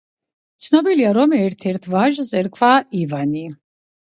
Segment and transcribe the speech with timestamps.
[0.67, 2.71] ცნობილია, რომ ერთ-ერთ ვაჟს ერქვა
[3.03, 3.45] ივანი.